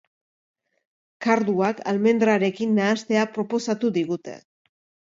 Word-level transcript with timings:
Karduak 1.27 1.83
almendrarekin 1.93 2.75
nahastea 2.81 3.31
proposatu 3.39 3.95
digute. 4.03 4.41